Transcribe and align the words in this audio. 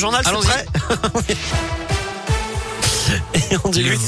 Journal, 0.00 0.22
c'est 0.24 0.32
prêt 0.32 0.66
oui. 1.16 1.36
78. 3.72 4.00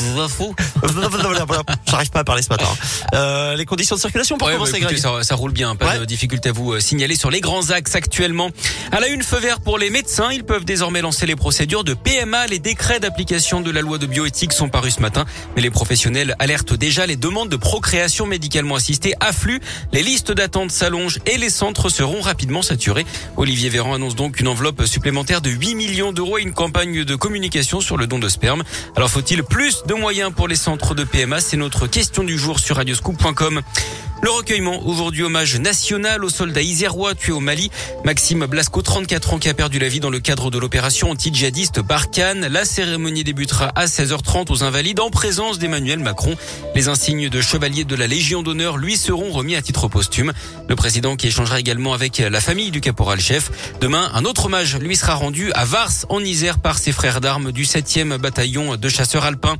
J'arrive 1.87 2.11
pas 2.11 2.21
à 2.21 2.25
parler 2.25 2.43
ce 2.43 2.49
matin. 2.49 2.67
Euh, 3.13 3.57
les 3.57 3.65
conditions 3.65 3.97
de 3.97 4.01
circulation 4.01 4.39
pour 4.39 4.47
ouais, 4.47 4.55
commencer, 4.55 4.73
bah, 4.73 4.79
écoutez, 4.79 4.97
ça, 4.97 5.23
ça, 5.23 5.35
roule 5.35 5.53
bien, 5.53 5.75
pas 5.75 5.95
ouais. 5.95 5.99
de 5.99 6.05
difficulté 6.05 6.51
à 6.51 6.53
vous 6.53 6.75
euh, 6.75 6.81
signaler 6.81 7.17
sur 7.17 7.29
les 7.29 7.41
grands 7.41 7.71
axes 7.71 7.97
actuellement. 7.97 8.51
À 8.93 9.01
la 9.01 9.09
une, 9.09 9.25
feu 9.25 9.39
vert 9.39 9.61
pour 9.61 9.79
les 9.79 9.91
médecins. 9.91 10.31
Ils 10.31 10.45
peuvent 10.45 10.65
désormais 10.65 11.01
lancer 11.01 11.27
les 11.27 11.35
procédures 11.35 11.83
de 11.83 11.95
PMA. 11.95 12.47
Les 12.47 12.61
décrets 12.61 13.01
d'application 13.01 13.63
de 13.63 13.71
la 13.73 13.81
loi 13.81 13.99
de 13.99 14.07
bioéthique 14.07 14.53
sont 14.53 14.69
parus 14.69 14.95
ce 14.97 15.01
matin, 15.01 15.25
mais 15.57 15.63
les 15.63 15.71
professionnels 15.71 16.37
alertent 16.39 16.75
déjà 16.75 17.05
les 17.05 17.17
demandes 17.17 17.49
de 17.49 17.57
procréation 17.57 18.27
médicalement 18.27 18.77
assistée 18.77 19.15
affluent. 19.19 19.61
Les 19.93 20.03
listes 20.03 20.31
d'attente 20.31 20.71
s'allongent 20.71 21.19
et 21.27 21.37
les 21.37 21.51
centres 21.51 21.89
seront 21.89 22.21
rapidement 22.21 22.63
saturés. 22.63 23.07
Olivier 23.37 23.71
Véran 23.71 23.95
annonce 23.95 24.15
donc 24.15 24.39
une 24.39 24.49
enveloppe 24.49 24.87
supplémentaire 24.87 25.41
de 25.41 25.51
8 25.51 25.75
millions 25.75 26.13
d'euros 26.13 26.39
et 26.39 26.43
une 26.43 26.53
campagne 26.53 27.05
de 27.05 27.17
communication 27.17 27.81
sur 27.81 27.97
le 27.97 28.07
don 28.07 28.21
de 28.21 28.29
sperme. 28.29 28.63
Alors 28.97 29.11
faut-il 29.11 29.43
plus 29.51 29.83
de 29.85 29.95
moyens 29.95 30.33
pour 30.35 30.49
les 30.49 30.57
centres 30.57 30.95
de 30.95 31.05
PMA 31.05 31.41
C'est 31.41 31.59
notre 31.59 31.87
question 31.87 32.25
du 32.25 32.39
jour 32.39 32.59
sur 32.59 32.77
radioscoop.com. 32.77 33.61
Le 34.23 34.31
recueillement, 34.31 34.87
aujourd'hui 34.87 35.23
hommage 35.23 35.59
national 35.59 36.25
aux 36.25 36.29
soldats 36.29 36.61
isérois 36.61 37.15
tués 37.15 37.33
au 37.33 37.41
Mali. 37.41 37.71
Maxime 38.05 38.45
Blasco, 38.45 38.83
34 38.83 39.33
ans, 39.33 39.39
qui 39.39 39.49
a 39.49 39.55
perdu 39.55 39.79
la 39.79 39.89
vie 39.89 40.01
dans 40.01 40.11
le 40.11 40.21
cadre 40.21 40.51
de 40.51 40.59
l'opération 40.59 41.11
anti-djihadiste 41.11 41.81
Barkhane. 41.81 42.47
La 42.47 42.67
cérémonie 42.67 43.25
débutera 43.25 43.73
à 43.75 43.87
16h30 43.87 44.53
aux 44.53 44.63
Invalides 44.63 45.01
en 45.01 45.09
présence 45.09 45.59
d'Emmanuel 45.59 46.01
Macron. 46.01 46.37
Les 46.75 46.89
insignes 46.89 47.31
de 47.31 47.41
chevalier 47.41 47.85
de 47.85 47.97
la 47.97 48.07
Légion 48.07 48.43
d'honneur 48.43 48.77
lui 48.77 48.99
seront 48.99 49.31
remis 49.31 49.57
à 49.57 49.63
titre 49.63 49.89
posthume. 49.89 50.35
Le 50.69 50.77
président 50.77 51.17
qui 51.17 51.29
échangera 51.29 51.59
également 51.59 51.95
avec 51.95 52.19
la 52.19 52.41
famille 52.43 52.71
du 52.71 52.83
caporal-chef. 52.83 53.51
Demain, 53.81 54.11
un 54.13 54.27
autre 54.27 54.47
hommage 54.47 54.77
lui 54.77 54.97
sera 54.97 55.15
rendu 55.15 55.51
à 55.55 55.65
Vars, 55.65 55.93
en 56.11 56.21
Isère, 56.21 56.59
par 56.59 56.79
ses 56.79 56.93
frères 56.93 57.23
d'armes 57.23 57.53
du 57.53 57.65
7e 57.65 58.19
bataillon 58.19 58.77
de 58.77 58.89
chasseurs 58.91 59.25
alpins. 59.25 59.57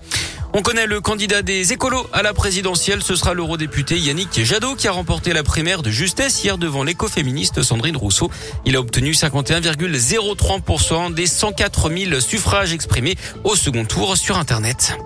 On 0.53 0.63
connaît 0.63 0.87
le 0.87 1.01
candidat 1.01 1.43
des 1.43 1.73
écolos 1.73 2.09
à 2.13 2.23
la 2.23 2.35
présidentielle. 2.35 3.05
Ce 3.05 3.15
sera 3.15 3.35
l'eurodéputé 3.35 3.99
Yannick 3.99 4.45
Jadot 4.45 4.75
qui 4.75 4.89
a 4.89 4.93
remporté 4.93 5.33
la 5.33 5.45
primaire 5.45 5.83
de 5.83 5.91
justesse 5.91 6.43
hier 6.43 6.59
devant 6.59 6.83
l'écoféministe 6.83 7.63
Sandrine 7.63 7.97
Rousseau. 7.97 8.33
Il 8.65 8.75
a 8.75 8.81
obtenu 8.81 9.13
51,03% 9.13 11.15
des 11.15 11.27
104 11.27 11.91
000 11.91 12.21
suffrages 12.21 12.73
exprimés 12.73 13.17
au 13.45 13.55
second 13.55 13.85
tour 13.85 14.17
sur 14.17 14.39
Internet. 14.39 14.97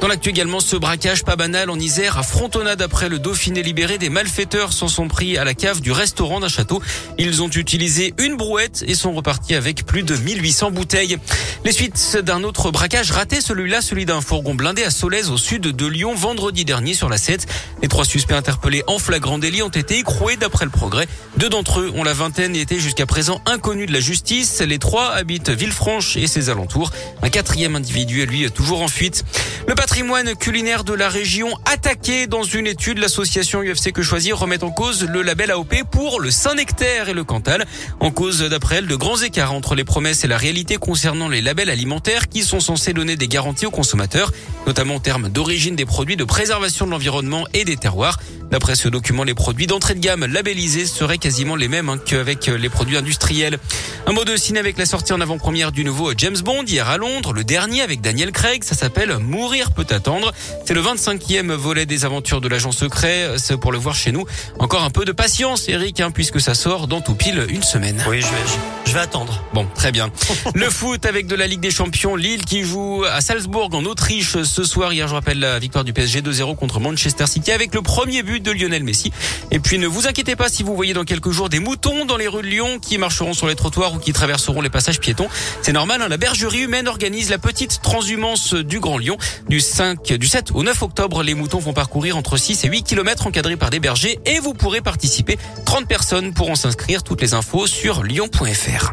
Dans 0.00 0.06
l'actu 0.06 0.28
également, 0.28 0.60
ce 0.60 0.76
braquage 0.76 1.24
pas 1.24 1.34
banal 1.34 1.70
en 1.70 1.78
Isère 1.78 2.18
à 2.18 2.22
Frontonade 2.22 2.80
après 2.82 3.08
le 3.08 3.18
Dauphiné 3.18 3.64
libéré. 3.64 3.98
Des 3.98 4.10
malfaiteurs 4.10 4.72
s'en 4.72 4.86
sont 4.86 5.08
pris 5.08 5.36
à 5.36 5.44
la 5.44 5.54
cave 5.54 5.80
du 5.80 5.90
restaurant 5.90 6.38
d'un 6.38 6.48
château. 6.48 6.80
Ils 7.18 7.42
ont 7.42 7.48
utilisé 7.48 8.14
une 8.18 8.36
brouette 8.36 8.84
et 8.86 8.94
sont 8.94 9.12
repartis 9.12 9.56
avec 9.56 9.84
plus 9.84 10.04
de 10.04 10.14
1800 10.14 10.70
bouteilles. 10.70 11.18
Les 11.64 11.72
suites 11.72 12.16
d'un 12.22 12.44
autre 12.44 12.70
braquage 12.70 13.10
raté, 13.10 13.40
celui-là, 13.40 13.82
celui 13.82 14.06
d'un 14.06 14.20
fourgon 14.20 14.54
blindé 14.54 14.84
à 14.84 14.90
Solèze 14.90 15.28
au 15.28 15.36
sud 15.36 15.62
de 15.62 15.86
Lyon 15.86 16.14
vendredi 16.14 16.64
dernier 16.64 16.94
sur 16.94 17.08
la 17.08 17.18
7. 17.18 17.46
Les 17.82 17.88
trois 17.88 18.04
suspects 18.04 18.32
interpellés 18.32 18.84
en 18.86 18.98
flagrant 18.98 19.38
délit 19.38 19.62
ont 19.62 19.68
été 19.68 19.98
écroués 19.98 20.36
d'après 20.36 20.64
le 20.64 20.70
progrès. 20.70 21.08
Deux 21.36 21.48
d'entre 21.48 21.80
eux 21.80 21.92
ont 21.96 22.04
la 22.04 22.12
vingtaine 22.12 22.54
et 22.54 22.60
étaient 22.60 22.78
jusqu'à 22.78 23.06
présent 23.06 23.40
inconnus 23.44 23.88
de 23.88 23.92
la 23.92 23.98
justice. 24.00 24.60
Les 24.60 24.78
trois 24.78 25.10
habitent 25.10 25.50
Villefranche 25.50 26.16
et 26.16 26.28
ses 26.28 26.48
alentours. 26.48 26.92
Un 27.22 27.28
quatrième 27.28 27.74
individu 27.74 28.22
est 28.22 28.26
lui 28.26 28.48
toujours 28.52 28.80
en 28.80 28.88
fuite. 28.88 29.24
Le 29.66 29.74
patrimoine 29.74 30.36
culinaire 30.36 30.84
de 30.84 30.94
la 30.94 31.08
région 31.08 31.48
attaqué 31.64 32.28
dans 32.28 32.44
une 32.44 32.68
étude. 32.68 32.98
L'association 32.98 33.62
UFC 33.62 33.92
Que 33.92 34.02
Choisir 34.02 34.38
remet 34.38 34.62
en 34.62 34.70
cause 34.70 35.04
le 35.04 35.22
label 35.22 35.50
AOP 35.50 35.74
pour 35.90 36.20
le 36.20 36.30
Saint-Nectaire 36.30 37.08
et 37.08 37.14
le 37.14 37.24
Cantal. 37.24 37.66
En 37.98 38.12
cause, 38.12 38.40
d'après 38.40 38.76
elle, 38.76 38.86
de 38.86 38.96
grands 38.96 39.20
écarts 39.20 39.52
entre 39.52 39.74
les 39.74 39.84
promesses 39.84 40.24
et 40.24 40.28
la 40.28 40.38
réalité 40.38 40.76
concernant 40.76 41.28
les 41.28 41.47
labels 41.48 41.70
alimentaires 41.70 42.28
qui 42.28 42.42
sont 42.42 42.60
censés 42.60 42.92
donner 42.92 43.16
des 43.16 43.26
garanties 43.26 43.64
aux 43.64 43.70
consommateurs, 43.70 44.32
notamment 44.66 44.96
en 44.96 45.00
termes 45.00 45.30
d'origine 45.30 45.76
des 45.76 45.86
produits, 45.86 46.14
de 46.14 46.24
préservation 46.24 46.84
de 46.84 46.90
l'environnement 46.90 47.46
et 47.54 47.64
des 47.64 47.78
terroirs. 47.78 48.18
D'après 48.50 48.76
ce 48.76 48.86
document, 48.90 49.24
les 49.24 49.32
produits 49.32 49.66
d'entrée 49.66 49.94
de 49.94 50.00
gamme 50.00 50.26
labellisés 50.26 50.84
seraient 50.84 51.16
quasiment 51.16 51.56
les 51.56 51.68
mêmes 51.68 51.88
hein, 51.88 51.96
qu'avec 51.96 52.48
les 52.48 52.68
produits 52.68 52.98
industriels. 52.98 53.58
Un 54.06 54.12
mot 54.12 54.26
de 54.26 54.36
ciné 54.36 54.58
avec 54.58 54.76
la 54.76 54.84
sortie 54.84 55.14
en 55.14 55.22
avant-première 55.22 55.72
du 55.72 55.84
nouveau 55.84 56.12
James 56.18 56.36
Bond 56.36 56.64
hier 56.66 56.86
à 56.86 56.98
Londres, 56.98 57.32
le 57.32 57.44
dernier 57.44 57.80
avec 57.80 58.02
Daniel 58.02 58.30
Craig, 58.30 58.62
ça 58.62 58.74
s'appelle 58.74 59.16
Mourir 59.16 59.70
peut 59.70 59.86
attendre. 59.88 60.34
C'est 60.66 60.74
le 60.74 60.82
25e 60.82 61.52
volet 61.52 61.86
des 61.86 62.04
aventures 62.04 62.42
de 62.42 62.48
l'agent 62.48 62.72
secret, 62.72 63.36
c'est 63.38 63.58
pour 63.58 63.72
le 63.72 63.78
voir 63.78 63.94
chez 63.94 64.12
nous. 64.12 64.26
Encore 64.58 64.82
un 64.82 64.90
peu 64.90 65.06
de 65.06 65.12
patience 65.12 65.66
Eric, 65.70 66.00
hein, 66.00 66.10
puisque 66.10 66.42
ça 66.42 66.54
sort 66.54 66.88
dans 66.88 67.00
tout 67.00 67.14
pile 67.14 67.46
une 67.48 67.62
semaine. 67.62 68.04
Oui, 68.06 68.20
je 68.20 68.26
vais, 68.26 68.87
vais 68.98 69.04
attendre. 69.04 69.44
Bon, 69.54 69.66
très 69.74 69.92
bien. 69.92 70.10
Le 70.54 70.68
foot 70.70 71.06
avec 71.06 71.26
de 71.26 71.36
la 71.36 71.46
Ligue 71.46 71.60
des 71.60 71.70
Champions, 71.70 72.16
Lille 72.16 72.44
qui 72.44 72.64
joue 72.64 73.04
à 73.04 73.20
Salzbourg 73.20 73.70
en 73.72 73.84
Autriche 73.84 74.42
ce 74.42 74.64
soir. 74.64 74.92
Hier, 74.92 75.06
je 75.06 75.14
rappelle 75.14 75.38
la 75.38 75.58
victoire 75.58 75.84
du 75.84 75.92
PSG 75.92 76.20
2-0 76.20 76.56
contre 76.56 76.80
Manchester 76.80 77.26
City 77.26 77.52
avec 77.52 77.74
le 77.74 77.82
premier 77.82 78.22
but 78.22 78.42
de 78.42 78.50
Lionel 78.50 78.82
Messi. 78.82 79.12
Et 79.50 79.60
puis 79.60 79.78
ne 79.78 79.86
vous 79.86 80.08
inquiétez 80.08 80.34
pas 80.34 80.48
si 80.48 80.62
vous 80.62 80.74
voyez 80.74 80.94
dans 80.94 81.04
quelques 81.04 81.30
jours 81.30 81.48
des 81.48 81.60
moutons 81.60 82.06
dans 82.06 82.16
les 82.16 82.26
rues 82.26 82.42
de 82.42 82.48
Lyon 82.48 82.78
qui 82.80 82.98
marcheront 82.98 83.34
sur 83.34 83.46
les 83.46 83.54
trottoirs 83.54 83.94
ou 83.94 83.98
qui 83.98 84.12
traverseront 84.12 84.60
les 84.60 84.70
passages 84.70 84.98
piétons. 84.98 85.28
C'est 85.62 85.72
normal, 85.72 86.02
hein, 86.02 86.08
la 86.08 86.16
bergerie 86.16 86.62
humaine 86.62 86.88
organise 86.88 87.30
la 87.30 87.38
petite 87.38 87.80
transhumance 87.82 88.54
du 88.54 88.80
Grand 88.80 88.98
Lyon. 88.98 89.16
Du 89.48 89.60
5, 89.60 90.14
du 90.14 90.26
7 90.26 90.50
au 90.54 90.62
9 90.64 90.82
octobre, 90.82 91.22
les 91.22 91.34
moutons 91.34 91.58
vont 91.58 91.72
parcourir 91.72 92.16
entre 92.16 92.36
6 92.36 92.64
et 92.64 92.68
8 92.68 92.82
kilomètres 92.82 93.26
encadrés 93.26 93.56
par 93.56 93.70
des 93.70 93.80
bergers 93.80 94.18
et 94.26 94.40
vous 94.40 94.54
pourrez 94.54 94.80
participer. 94.80 95.38
30 95.66 95.86
personnes 95.86 96.34
pourront 96.34 96.56
s'inscrire. 96.56 97.04
Toutes 97.04 97.20
les 97.20 97.34
infos 97.34 97.66
sur 97.66 98.02
lyon.fr. 98.02 98.87